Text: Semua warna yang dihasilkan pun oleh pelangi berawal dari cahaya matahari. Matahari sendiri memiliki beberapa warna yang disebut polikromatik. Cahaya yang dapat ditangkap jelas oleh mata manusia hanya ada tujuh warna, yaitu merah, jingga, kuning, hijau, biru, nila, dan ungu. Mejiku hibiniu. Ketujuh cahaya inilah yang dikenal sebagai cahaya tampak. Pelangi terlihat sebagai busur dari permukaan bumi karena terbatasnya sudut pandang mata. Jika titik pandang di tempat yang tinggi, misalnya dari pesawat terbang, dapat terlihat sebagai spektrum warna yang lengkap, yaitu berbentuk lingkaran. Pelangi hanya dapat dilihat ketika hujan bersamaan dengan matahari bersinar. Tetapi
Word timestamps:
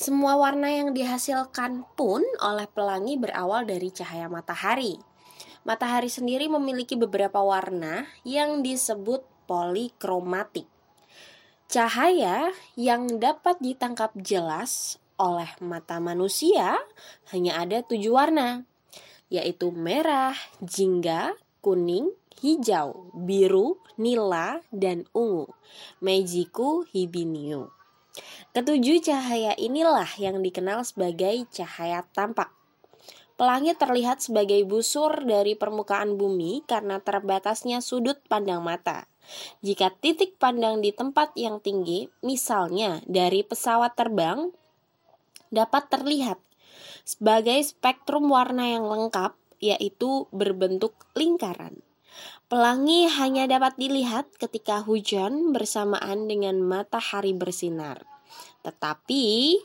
Semua 0.00 0.32
warna 0.32 0.72
yang 0.72 0.96
dihasilkan 0.96 1.84
pun 1.92 2.24
oleh 2.40 2.64
pelangi 2.72 3.20
berawal 3.20 3.68
dari 3.68 3.92
cahaya 3.92 4.32
matahari. 4.32 4.96
Matahari 5.68 6.08
sendiri 6.08 6.48
memiliki 6.48 6.96
beberapa 6.96 7.44
warna 7.44 8.08
yang 8.24 8.64
disebut 8.64 9.20
polikromatik. 9.44 10.64
Cahaya 11.68 12.48
yang 12.80 13.20
dapat 13.20 13.60
ditangkap 13.60 14.16
jelas 14.16 14.96
oleh 15.20 15.52
mata 15.60 16.00
manusia 16.00 16.80
hanya 17.36 17.60
ada 17.60 17.84
tujuh 17.84 18.16
warna, 18.16 18.64
yaitu 19.28 19.68
merah, 19.68 20.32
jingga, 20.64 21.36
kuning, 21.60 22.08
hijau, 22.40 23.12
biru, 23.12 23.76
nila, 24.00 24.64
dan 24.72 25.04
ungu. 25.12 25.52
Mejiku 26.00 26.88
hibiniu. 26.88 27.79
Ketujuh 28.50 28.98
cahaya 29.06 29.54
inilah 29.54 30.10
yang 30.18 30.42
dikenal 30.42 30.82
sebagai 30.82 31.46
cahaya 31.54 32.02
tampak. 32.10 32.50
Pelangi 33.38 33.78
terlihat 33.78 34.26
sebagai 34.26 34.58
busur 34.66 35.22
dari 35.22 35.54
permukaan 35.54 36.18
bumi 36.18 36.66
karena 36.66 36.98
terbatasnya 36.98 37.78
sudut 37.78 38.18
pandang 38.26 38.58
mata. 38.58 39.06
Jika 39.62 39.94
titik 39.94 40.34
pandang 40.42 40.82
di 40.82 40.90
tempat 40.90 41.30
yang 41.38 41.62
tinggi, 41.62 42.10
misalnya 42.26 42.98
dari 43.06 43.46
pesawat 43.46 43.94
terbang, 43.94 44.50
dapat 45.54 45.86
terlihat 45.86 46.42
sebagai 47.06 47.62
spektrum 47.62 48.26
warna 48.34 48.66
yang 48.66 48.90
lengkap, 48.90 49.38
yaitu 49.62 50.26
berbentuk 50.34 50.98
lingkaran. 51.14 51.86
Pelangi 52.50 53.06
hanya 53.06 53.46
dapat 53.46 53.78
dilihat 53.78 54.26
ketika 54.42 54.82
hujan 54.82 55.54
bersamaan 55.54 56.26
dengan 56.26 56.58
matahari 56.58 57.30
bersinar. 57.30 58.10
Tetapi 58.60 59.56